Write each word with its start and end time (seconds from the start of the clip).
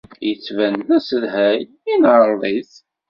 Yettban-d 0.27 0.85
d 0.87 0.89
asedhay. 0.97 1.59
I 1.91 1.93
neɛreḍ-it? 2.01 2.71